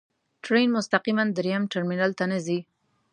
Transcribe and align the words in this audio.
ټرین 0.43 0.67
مستقیماً 0.77 1.23
درېیم 1.37 1.63
ټرمینل 1.71 2.11
ته 2.19 2.25
نه 2.31 2.39
ځي. 2.45 2.59